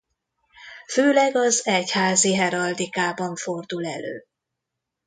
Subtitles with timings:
[0.87, 4.25] Főleg az egyházi heraldikában fordul elő.